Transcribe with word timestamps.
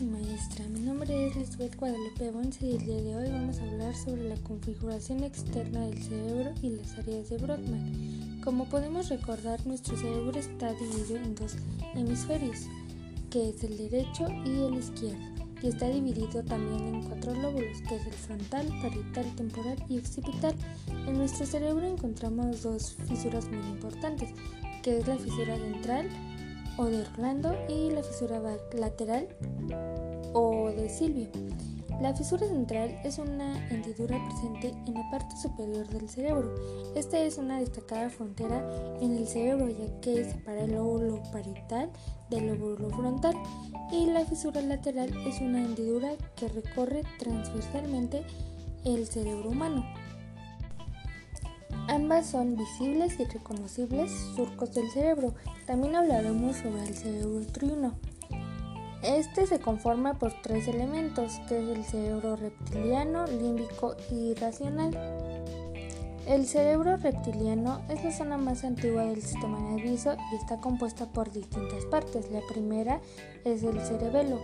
y 0.00 0.04
maestra. 0.04 0.66
Mi 0.68 0.80
nombre 0.80 1.28
es 1.28 1.36
Lisbeth 1.36 1.76
Guadalupe 1.76 2.30
Bonce 2.30 2.66
y 2.66 2.72
el 2.72 2.84
día 2.84 2.96
de 2.96 3.16
hoy 3.16 3.30
vamos 3.30 3.58
a 3.58 3.64
hablar 3.64 3.94
sobre 3.94 4.28
la 4.28 4.34
configuración 4.42 5.22
externa 5.22 5.86
del 5.86 6.02
cerebro 6.02 6.52
y 6.60 6.70
las 6.70 6.98
áreas 6.98 7.30
de 7.30 7.38
Brodmann. 7.38 8.40
Como 8.44 8.68
podemos 8.68 9.08
recordar, 9.08 9.64
nuestro 9.66 9.96
cerebro 9.96 10.38
está 10.38 10.74
dividido 10.74 11.16
en 11.16 11.34
dos 11.34 11.56
hemisferios, 11.94 12.66
que 13.30 13.50
es 13.50 13.64
el 13.64 13.78
derecho 13.78 14.26
y 14.44 14.64
el 14.64 14.74
izquierdo, 14.74 15.24
y 15.62 15.68
está 15.68 15.88
dividido 15.88 16.42
también 16.42 16.94
en 16.94 17.02
cuatro 17.02 17.34
lóbulos, 17.34 17.80
que 17.88 17.96
es 17.96 18.06
el 18.06 18.12
frontal, 18.12 18.66
parietal, 18.82 19.36
temporal 19.36 19.84
y 19.88 19.98
occipital. 19.98 20.54
En 21.06 21.16
nuestro 21.16 21.46
cerebro 21.46 21.86
encontramos 21.86 22.62
dos 22.62 22.96
fisuras 23.08 23.48
muy 23.48 23.66
importantes, 23.68 24.30
que 24.82 24.98
es 24.98 25.06
la 25.06 25.16
fisura 25.16 25.56
central, 25.56 26.08
o 26.76 26.84
de 26.84 27.02
Orlando 27.02 27.54
y 27.68 27.90
la 27.90 28.02
fisura 28.02 28.40
lateral 28.72 29.28
o 30.32 30.70
de 30.70 30.88
Silvio. 30.88 31.28
La 32.00 32.14
fisura 32.14 32.46
central 32.46 33.00
es 33.04 33.18
una 33.18 33.56
hendidura 33.70 34.18
presente 34.28 34.74
en 34.86 34.94
la 34.94 35.10
parte 35.10 35.34
superior 35.36 35.88
del 35.88 36.10
cerebro. 36.10 36.54
Esta 36.94 37.18
es 37.18 37.38
una 37.38 37.58
destacada 37.58 38.10
frontera 38.10 38.62
en 39.00 39.16
el 39.16 39.26
cerebro 39.26 39.70
ya 39.70 40.00
que 40.00 40.24
separa 40.24 40.64
el 40.64 40.72
lóbulo 40.72 41.22
parietal 41.32 41.90
del 42.28 42.48
lóbulo 42.48 42.90
frontal 42.90 43.34
y 43.90 44.06
la 44.06 44.26
fisura 44.26 44.60
lateral 44.60 45.10
es 45.26 45.40
una 45.40 45.64
hendidura 45.64 46.10
que 46.34 46.48
recorre 46.48 47.02
transversalmente 47.18 48.24
el 48.84 49.06
cerebro 49.06 49.50
humano. 49.50 49.82
Ambas 51.88 52.26
son 52.26 52.56
visibles 52.56 53.18
y 53.20 53.24
reconocibles 53.24 54.10
surcos 54.34 54.74
del 54.74 54.90
cerebro. 54.90 55.34
También 55.66 55.96
hablaremos 55.96 56.56
sobre 56.56 56.82
el 56.86 56.94
cerebro 56.94 57.46
triuno. 57.52 57.94
Este 59.02 59.46
se 59.46 59.60
conforma 59.60 60.14
por 60.14 60.32
tres 60.42 60.66
elementos, 60.66 61.38
que 61.48 61.62
es 61.62 61.76
el 61.76 61.84
cerebro 61.84 62.34
reptiliano, 62.36 63.24
límbico 63.26 63.94
y 64.10 64.34
racional. 64.34 64.90
El 66.26 66.44
cerebro 66.44 66.96
reptiliano 66.96 67.82
es 67.88 68.02
la 68.02 68.10
zona 68.10 68.36
más 68.36 68.64
antigua 68.64 69.04
del 69.04 69.22
sistema 69.22 69.60
nervioso 69.60 70.16
y 70.32 70.34
está 70.34 70.60
compuesta 70.60 71.06
por 71.06 71.30
distintas 71.30 71.84
partes. 71.84 72.32
La 72.32 72.40
primera 72.48 73.00
es 73.44 73.62
el 73.62 73.80
cerebelo, 73.80 74.40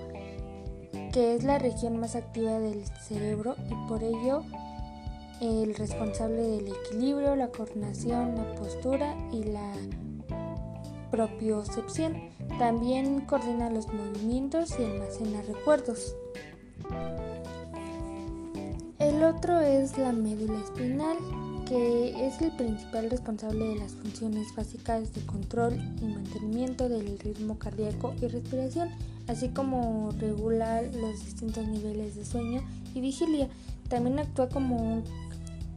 que 1.13 1.35
es 1.35 1.43
la 1.43 1.59
región 1.59 1.99
más 1.99 2.15
activa 2.15 2.61
del 2.61 2.87
cerebro 3.01 3.57
y 3.69 3.89
por 3.89 4.05
ello 4.05 4.45
el 5.43 5.75
responsable 5.75 6.41
del 6.41 6.69
equilibrio, 6.69 7.35
la 7.35 7.49
coordinación, 7.49 8.37
la 8.37 8.55
postura 8.55 9.17
y 9.33 9.43
la 9.43 9.73
propiocepción. 11.11 12.15
También 12.59 13.23
coordina 13.23 13.69
los 13.69 13.93
movimientos 13.93 14.71
y 14.79 14.85
almacena 14.85 15.43
recuerdos. 15.43 16.15
El 19.01 19.25
otro 19.25 19.61
es 19.61 19.99
la 19.99 20.13
médula 20.13 20.61
espinal, 20.61 21.17
que 21.67 22.29
es 22.29 22.41
el 22.41 22.53
principal 22.53 23.11
responsable 23.11 23.67
de 23.67 23.77
las 23.77 23.93
funciones 23.93 24.55
básicas 24.55 25.13
de 25.13 25.27
control 25.27 25.75
y 26.01 26.05
mantenimiento 26.05 26.89
del 26.89 27.19
ritmo 27.19 27.59
cardíaco 27.59 28.15
y 28.21 28.29
respiración, 28.29 28.91
así 29.27 29.49
como 29.49 30.13
regula 30.13 30.83
los 30.83 31.25
distintos 31.25 31.67
niveles 31.67 32.15
de 32.15 32.25
sueño 32.25 32.63
y 32.95 33.01
vigilia. 33.01 33.49
También 33.89 34.21
actúa 34.21 34.49
como 34.49 34.77
un 34.77 35.05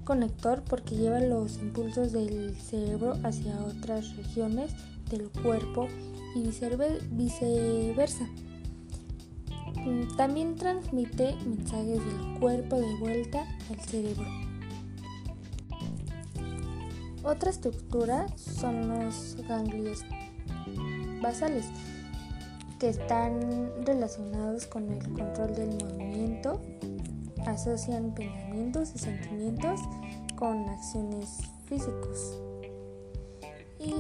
conector 0.06 0.64
porque 0.64 0.96
lleva 0.96 1.20
los 1.20 1.58
impulsos 1.58 2.14
del 2.14 2.56
cerebro 2.56 3.18
hacia 3.24 3.58
otras 3.58 4.16
regiones 4.16 4.72
del 5.10 5.30
cuerpo 5.30 5.88
y 6.36 6.44
viceversa. 7.12 8.26
Mm, 9.86 10.16
también 10.16 10.56
transmite 10.56 11.36
mensajes 11.46 12.00
del 12.00 12.40
cuerpo 12.40 12.78
de 12.78 12.96
vuelta 12.98 13.46
al 13.70 13.80
cerebro. 13.82 14.26
Otra 17.24 17.50
estructura 17.50 18.28
son 18.38 18.88
los 18.88 19.36
ganglios 19.48 20.06
basales, 21.22 21.66
que 22.80 22.90
están 22.90 23.72
relacionados 23.84 24.68
con 24.68 24.92
el 24.92 25.00
control 25.00 25.56
del 25.56 25.70
movimiento, 25.70 26.62
asocian 27.46 28.14
pensamientos 28.14 28.92
y 28.96 29.00
sentimientos 29.00 29.80
con 30.36 30.68
acciones 30.70 31.40
físicos. 31.66 32.42
Y 33.80 33.94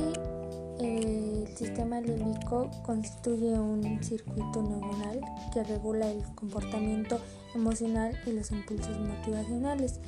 el 0.83 1.47
sistema 1.55 2.01
límbico 2.01 2.69
constituye 2.83 3.57
un 3.57 4.03
circuito 4.03 4.61
neuronal 4.61 5.21
que 5.53 5.63
regula 5.63 6.09
el 6.09 6.23
comportamiento 6.35 7.19
emocional 7.53 8.17
y 8.25 8.31
los 8.31 8.51
impulsos 8.51 8.97
motivacionales. 8.99 9.99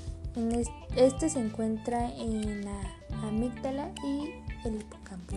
este 0.96 1.30
se 1.30 1.40
encuentra 1.40 2.12
en 2.16 2.66
la 2.66 2.80
amígdala 3.24 3.92
y 4.04 4.68
el 4.68 4.82
hipocampo. 4.82 5.36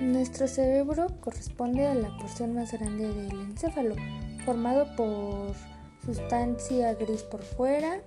Nuestro 0.00 0.48
cerebro 0.48 1.08
corresponde 1.20 1.86
a 1.86 1.94
la 1.94 2.16
porción 2.16 2.54
más 2.54 2.72
grande 2.72 3.12
del 3.12 3.32
encéfalo, 3.32 3.96
formado 4.40 4.86
por 4.96 5.54
sustancia 6.04 6.94
gris 6.94 7.22
por 7.22 7.42
fuera 7.42 8.00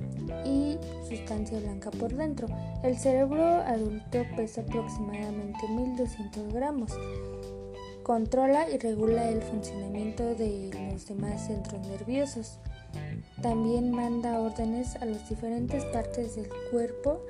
y 0.46 0.78
sustancia 1.08 1.60
blanca 1.60 1.92
por 1.92 2.14
dentro. 2.14 2.48
El 2.84 2.98
cerebro 2.98 3.44
adulto 3.44 4.24
pesa 4.36 4.62
aproximadamente 4.62 5.68
1200 5.70 6.54
gramos. 6.54 6.92
Controla 8.04 8.70
y 8.70 8.78
regula 8.78 9.30
el 9.30 9.42
funcionamiento 9.42 10.36
de 10.36 10.72
los 10.92 11.08
demás 11.08 11.48
centros 11.48 11.88
nerviosos. 11.88 12.60
También 13.42 13.92
manda 13.92 14.40
órdenes 14.40 14.96
a 14.98 15.06
las 15.06 15.30
diferentes 15.30 15.86
partes 15.86 16.36
del 16.36 16.50
cuerpo 16.72 17.22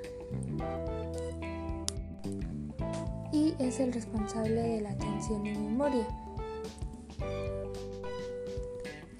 y 3.31 3.55
es 3.59 3.79
el 3.79 3.93
responsable 3.93 4.61
de 4.61 4.81
la 4.81 4.91
atención 4.91 5.45
y 5.45 5.53
memoria. 5.53 6.07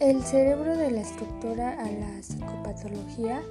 El 0.04 0.22
cerebro 0.22 0.76
de 0.76 0.92
la 0.92 1.00
estructura 1.00 1.80
a 1.80 1.90
la 1.90 2.22
psicopatología 2.22 3.42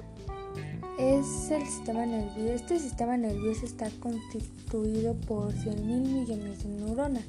es 0.99 1.49
el 1.49 1.65
sistema 1.65 2.05
nervioso. 2.05 2.53
Este 2.53 2.79
sistema 2.79 3.17
nervioso 3.17 3.65
está 3.65 3.89
constituido 3.99 5.15
por 5.15 5.51
100.000 5.51 5.83
millones 5.83 6.63
de 6.63 6.69
neuronas. 6.69 7.23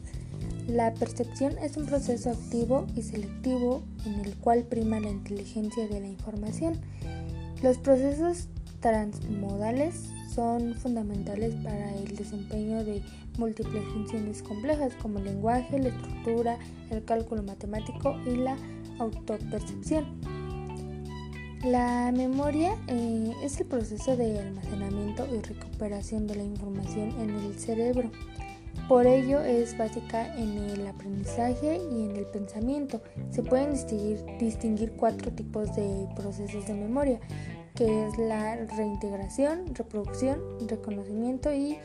La 0.68 0.92
percepción 0.92 1.56
es 1.56 1.78
un 1.78 1.86
proceso 1.86 2.32
activo 2.32 2.86
y 2.94 3.00
selectivo 3.00 3.82
en 4.04 4.20
el 4.20 4.34
cual 4.34 4.64
prima 4.64 5.00
la 5.00 5.08
inteligencia 5.08 5.88
de 5.88 6.00
la 6.00 6.08
información. 6.08 6.78
Los 7.62 7.78
procesos 7.78 8.48
transmodales 8.80 10.10
son 10.34 10.74
fundamentales 10.74 11.54
para 11.56 11.94
el 11.94 12.16
desempeño 12.16 12.84
de 12.84 13.02
múltiples 13.38 13.84
funciones 13.92 14.42
complejas 14.42 14.92
como 15.00 15.18
el 15.18 15.26
lenguaje, 15.26 15.78
la 15.78 15.88
estructura, 15.88 16.58
el 16.90 17.04
cálculo 17.04 17.42
matemático 17.42 18.16
y 18.26 18.36
la 18.36 18.56
autopercepción. 18.98 20.04
La 21.64 22.12
memoria 22.12 22.76
eh, 22.88 23.32
es 23.42 23.58
el 23.60 23.66
proceso 23.66 24.16
de 24.16 24.38
almacenamiento 24.38 25.26
y 25.34 25.40
recuperación 25.40 26.26
de 26.26 26.36
la 26.36 26.42
información 26.42 27.12
en 27.20 27.30
el 27.30 27.58
cerebro. 27.58 28.10
Por 28.88 29.06
ello 29.06 29.40
es 29.40 29.78
básica 29.78 30.36
en 30.36 30.58
el 30.58 30.86
aprendizaje 30.86 31.80
y 31.90 32.04
en 32.04 32.16
el 32.16 32.26
pensamiento. 32.26 33.00
Se 33.30 33.42
pueden 33.42 33.72
distinguir, 33.72 34.22
distinguir 34.38 34.92
cuatro 34.92 35.32
tipos 35.32 35.74
de 35.74 36.06
procesos 36.14 36.66
de 36.66 36.74
memoria, 36.74 37.18
que 37.74 38.06
es 38.06 38.18
la 38.18 38.56
reintegración, 38.56 39.74
reproducción, 39.74 40.40
reconocimiento 40.69 41.52
y, 41.52 41.78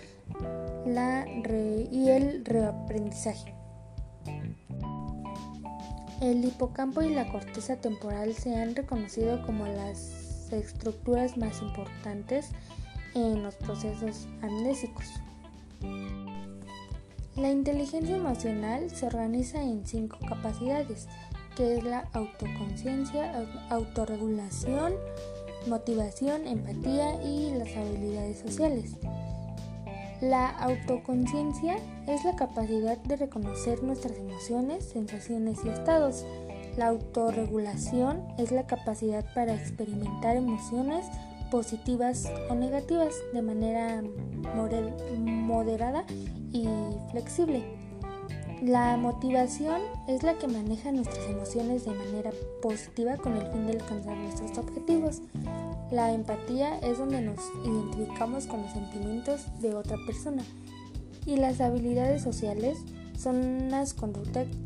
la 0.85 1.27
y 1.27 2.09
el 2.09 2.45
reaprendizaje. 2.45 3.55
El 6.21 6.43
hipocampo 6.43 7.01
y 7.01 7.13
la 7.13 7.31
corteza 7.31 7.77
temporal 7.77 8.33
se 8.33 8.55
han 8.55 8.75
reconocido 8.75 9.41
como 9.45 9.65
las 9.65 10.51
estructuras 10.51 11.37
más 11.37 11.61
importantes 11.61 12.49
en 13.15 13.41
los 13.41 13.55
procesos 13.55 14.27
amnésicos. 14.41 15.05
La 17.35 17.49
inteligencia 17.49 18.17
emocional 18.17 18.89
se 18.89 19.05
organiza 19.05 19.63
en 19.63 19.87
cinco 19.87 20.17
capacidades, 20.27 21.07
que 21.55 21.77
es 21.77 21.83
la 21.85 22.09
autoconciencia, 22.11 23.47
autorregulación, 23.69 24.93
motivación, 25.69 26.47
empatía 26.47 27.21
y 27.23 27.51
las 27.51 27.75
habilidades 27.75 28.39
sociales. 28.39 28.95
La 30.21 30.49
autoconciencia 30.49 31.77
es 32.07 32.25
la 32.25 32.35
capacidad 32.35 32.97
de 32.97 33.15
reconocer 33.15 33.81
nuestras 33.83 34.17
emociones, 34.17 34.83
sensaciones 34.83 35.59
y 35.63 35.69
estados. 35.69 36.25
La 36.77 36.87
autorregulación 36.87 38.21
es 38.37 38.51
la 38.51 38.67
capacidad 38.67 39.25
para 39.33 39.53
experimentar 39.53 40.35
emociones 40.35 41.05
positivas 41.49 42.29
o 42.49 42.55
negativas 42.55 43.13
de 43.33 43.41
manera 43.41 44.03
moderada 45.15 46.05
y 46.51 46.67
flexible. 47.11 47.78
La 48.63 48.97
motivación 48.97 49.79
es 50.07 50.21
la 50.23 50.37
que 50.37 50.49
maneja 50.49 50.91
nuestras 50.91 51.25
emociones 51.29 51.85
de 51.85 51.91
manera 51.91 52.31
positiva 52.61 53.15
con 53.15 53.37
el 53.37 53.47
fin 53.47 53.67
de 53.67 53.73
alcanzar 53.73 54.17
nuestros 54.17 54.57
objetivos. 54.57 55.21
La 55.91 56.13
empatía 56.13 56.77
es 56.79 56.97
donde 56.97 57.21
nos 57.21 57.39
identificamos 57.63 58.47
con 58.47 58.61
los 58.61 58.73
sentimientos 58.73 59.45
de 59.61 59.75
otra 59.75 59.95
persona. 60.05 60.43
Y 61.25 61.37
las 61.37 61.61
habilidades 61.61 62.21
sociales 62.21 62.79
son 63.17 63.71
las, 63.71 63.95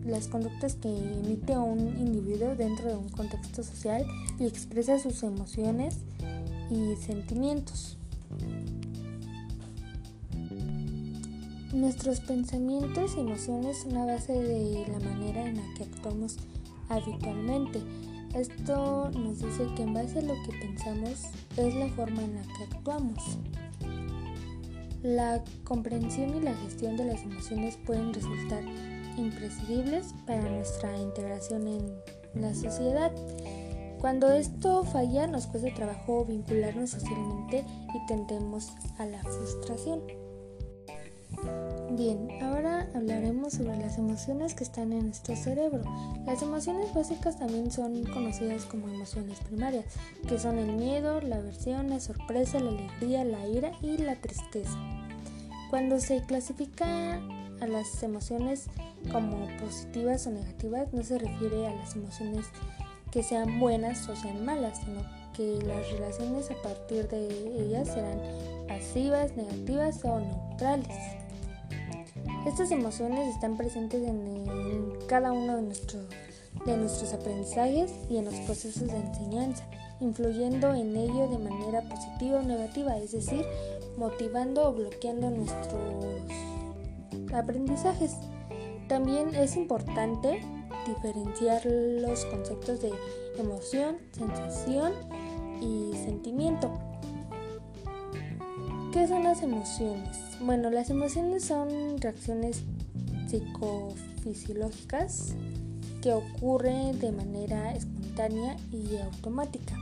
las 0.07 0.27
conductas 0.27 0.75
que 0.75 0.89
emite 0.89 1.55
un 1.55 1.79
individuo 1.99 2.55
dentro 2.55 2.89
de 2.89 2.95
un 2.95 3.09
contexto 3.09 3.63
social 3.63 4.07
y 4.39 4.47
expresa 4.47 4.97
sus 4.97 5.21
emociones 5.21 5.97
y 6.71 6.95
sentimientos. 6.95 7.97
Nuestros 11.73 12.19
pensamientos 12.19 13.15
y 13.17 13.21
emociones 13.21 13.79
son 13.79 13.95
la 13.95 14.05
base 14.05 14.31
de 14.31 14.85
la 14.87 14.99
manera 14.99 15.43
en 15.43 15.55
la 15.55 15.63
que 15.75 15.85
actuamos 15.85 16.37
habitualmente. 16.87 17.81
Esto 18.35 19.09
nos 19.09 19.39
dice 19.39 19.65
que 19.75 19.81
en 19.81 19.95
base 19.95 20.19
a 20.19 20.21
lo 20.21 20.35
que 20.43 20.55
pensamos 20.59 21.23
es 21.57 21.73
la 21.73 21.87
forma 21.89 22.21
en 22.21 22.35
la 22.35 22.41
que 22.43 22.75
actuamos. 22.75 23.39
La 25.01 25.43
comprensión 25.63 26.35
y 26.35 26.41
la 26.41 26.53
gestión 26.53 26.95
de 26.95 27.05
las 27.05 27.23
emociones 27.23 27.75
pueden 27.87 28.13
resultar 28.13 28.63
imprescindibles 29.17 30.13
para 30.27 30.47
nuestra 30.47 30.95
integración 30.99 31.67
en 31.67 31.91
la 32.35 32.53
sociedad. 32.53 33.11
Cuando 33.99 34.31
esto 34.31 34.83
falla 34.83 35.25
nos 35.25 35.47
cuesta 35.47 35.73
trabajo 35.73 36.23
vincularnos 36.23 36.91
socialmente 36.91 37.65
y 37.95 38.05
tendemos 38.05 38.73
a 38.99 39.07
la 39.07 39.23
frustración. 39.23 40.22
Bien, 41.95 42.27
ahora 42.41 42.87
hablaremos 42.95 43.53
sobre 43.53 43.77
las 43.77 43.99
emociones 43.99 44.55
que 44.55 44.63
están 44.63 44.91
en 44.93 45.05
nuestro 45.05 45.35
cerebro. 45.35 45.83
Las 46.25 46.41
emociones 46.41 46.91
básicas 46.91 47.37
también 47.37 47.69
son 47.69 48.03
conocidas 48.05 48.65
como 48.65 48.87
emociones 48.87 49.39
primarias, 49.41 49.85
que 50.27 50.39
son 50.39 50.57
el 50.57 50.75
miedo, 50.75 51.21
la 51.21 51.35
aversión, 51.35 51.91
la 51.91 51.99
sorpresa, 51.99 52.59
la 52.59 52.71
alegría, 52.71 53.23
la 53.23 53.47
ira 53.47 53.73
y 53.83 53.99
la 53.99 54.15
tristeza. 54.15 54.75
Cuando 55.69 55.99
se 55.99 56.23
clasifica 56.23 57.21
a 57.61 57.67
las 57.67 58.01
emociones 58.01 58.65
como 59.11 59.45
positivas 59.59 60.25
o 60.25 60.31
negativas, 60.31 60.91
no 60.93 61.03
se 61.03 61.19
refiere 61.19 61.67
a 61.67 61.75
las 61.75 61.95
emociones 61.95 62.47
que 63.11 63.21
sean 63.21 63.59
buenas 63.59 64.09
o 64.09 64.15
sean 64.15 64.43
malas, 64.43 64.79
sino 64.83 65.03
que 65.33 65.63
las 65.63 65.87
relaciones 65.91 66.49
a 66.49 66.59
partir 66.63 67.07
de 67.07 67.27
ellas 67.61 67.87
serán 67.87 68.19
pasivas, 68.67 69.37
negativas 69.37 70.03
o 70.03 70.19
neutrales. 70.19 71.22
Estas 72.45 72.71
emociones 72.71 73.33
están 73.33 73.57
presentes 73.57 74.01
en, 74.07 74.43
cada 75.07 75.31
uno 75.31 75.57
de, 75.57 75.63
de 76.65 76.77
nuestros 76.77 77.13
aprendizajes 77.13 77.91
y 78.09 78.17
en 78.17 78.25
los 78.25 78.35
procesos 78.35 78.87
de 78.87 78.97
enseñanza, 78.97 79.65
influyendo 79.99 80.73
en 80.73 80.95
ello 80.95 81.27
de 81.29 81.37
manera 81.37 81.81
positiva 81.89 82.39
o 82.39 82.43
negativa, 82.43 82.97
es 82.97 83.11
decir, 83.11 83.45
motivando 83.97 84.69
o 84.69 84.73
bloqueando 84.73 85.29
nuestros 85.29 85.81
aprendizajes. 87.33 88.15
También 88.87 89.33
es 89.35 89.55
importante 89.55 90.41
diferenciar 90.87 91.65
los 91.65 92.25
conceptos 92.25 92.81
de 92.81 92.91
emoción, 93.37 93.97
sensación 94.11 94.93
y 95.61 95.93
sentimiento. 95.95 96.92
¿Qué 98.93 99.07
son 99.07 99.23
las 99.23 99.41
emociones? 99.41 100.19
Bueno, 100.39 100.69
las 100.69 100.91
emociones 100.91 101.45
son 101.45 101.99
reacciones 101.99 102.61
psicofisiológicas 103.27 105.33
que 106.03 106.13
ocurren 106.13 106.99
de 106.99 107.11
manera 107.11 107.73
espontánea 107.73 108.55
y 108.71 108.97
automática. 108.97 109.75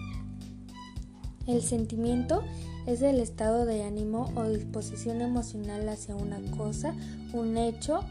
El 1.46 1.62
sentimiento 1.62 2.42
es 2.88 3.02
el 3.02 3.20
estado 3.20 3.66
de 3.66 3.84
ánimo 3.84 4.32
o 4.38 4.48
disposición 4.48 5.20
emocional 5.20 5.90
hacia 5.90 6.16
una 6.16 6.40
cosa, 6.56 6.96
un 7.34 7.58
hecho 7.58 8.06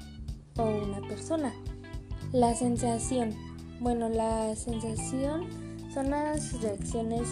o 0.59 0.65
una 0.65 1.01
persona. 1.09 1.55
La 2.33 2.55
sensación. 2.55 3.35
Bueno, 3.81 4.11
la 4.11 4.55
sensación 4.55 5.47
son 5.95 6.11
las 6.11 6.61
reacciones 6.61 7.27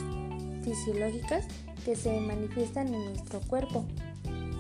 fisiológicas 0.62 1.44
que 1.88 1.96
se 1.96 2.20
manifiestan 2.20 2.93
en 2.93 3.02
nuestro 3.06 3.40
cuerpo 3.40 3.82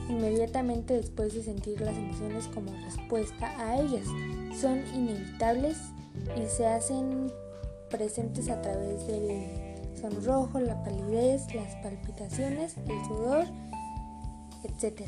inmediatamente 0.08 0.94
después 0.94 1.34
de 1.34 1.42
sentir 1.42 1.78
las 1.78 1.94
emociones 1.94 2.48
como 2.54 2.72
respuesta 2.72 3.52
a 3.60 3.78
ellas. 3.78 4.06
Son 4.58 4.78
inevitables 4.94 5.76
y 6.42 6.48
se 6.48 6.66
hacen 6.66 7.30
presentes 7.90 8.48
a 8.48 8.62
través 8.62 9.06
del 9.06 9.46
sonrojo, 10.00 10.58
la 10.58 10.82
palidez, 10.82 11.54
las 11.54 11.74
palpitaciones, 11.82 12.78
el 12.78 13.04
sudor, 13.04 13.44
etc. 14.64 15.02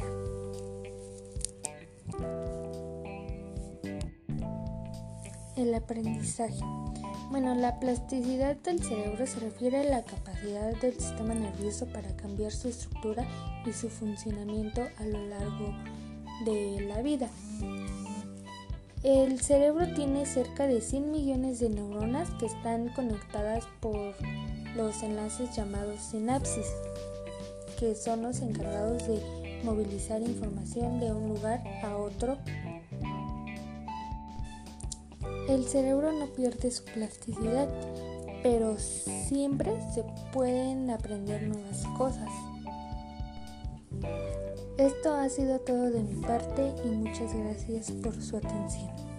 El 5.56 5.74
aprendizaje. 5.74 6.60
Bueno, 7.30 7.54
la 7.54 7.78
plasticidad 7.78 8.56
del 8.56 8.82
cerebro 8.82 9.24
se 9.24 9.38
refiere 9.38 9.78
a 9.78 9.84
la 9.84 10.02
capacidad 10.02 10.74
del 10.80 10.94
sistema 10.94 11.32
nervioso 11.32 11.86
para 11.86 12.16
cambiar 12.16 12.50
su 12.50 12.66
estructura 12.66 13.24
y 13.64 13.72
su 13.72 13.88
funcionamiento 13.88 14.82
a 14.98 15.04
lo 15.04 15.24
largo 15.26 15.72
de 16.44 16.80
la 16.88 17.00
vida. 17.02 17.28
El 19.04 19.40
cerebro 19.40 19.86
tiene 19.94 20.26
cerca 20.26 20.66
de 20.66 20.80
100 20.80 21.12
millones 21.12 21.60
de 21.60 21.70
neuronas 21.70 22.28
que 22.40 22.46
están 22.46 22.88
conectadas 22.88 23.64
por 23.78 24.16
los 24.74 25.00
enlaces 25.04 25.54
llamados 25.54 26.00
sinapsis, 26.00 26.66
que 27.78 27.94
son 27.94 28.22
los 28.22 28.40
encargados 28.40 29.06
de 29.06 29.60
movilizar 29.62 30.20
información 30.20 30.98
de 30.98 31.12
un 31.12 31.28
lugar 31.28 31.62
a 31.84 31.96
otro 31.96 32.38
el 35.54 35.66
cerebro 35.66 36.12
no 36.12 36.26
pierde 36.26 36.70
su 36.70 36.84
plasticidad, 36.84 37.68
pero 38.42 38.76
siempre 38.78 39.72
se 39.94 40.04
pueden 40.32 40.90
aprender 40.90 41.42
nuevas 41.42 41.84
cosas. 41.98 42.28
Esto 44.78 45.14
ha 45.14 45.28
sido 45.28 45.58
todo 45.60 45.90
de 45.90 46.02
mi 46.02 46.20
parte 46.22 46.72
y 46.84 46.88
muchas 46.88 47.34
gracias 47.34 47.90
por 47.90 48.20
su 48.22 48.36
atención. 48.36 49.09